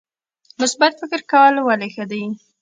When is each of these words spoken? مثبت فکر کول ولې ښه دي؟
مثبت 0.61 0.93
فکر 1.01 1.21
کول 1.31 1.55
ولې 1.61 1.87
ښه 1.93 2.05
دي؟ 2.11 2.23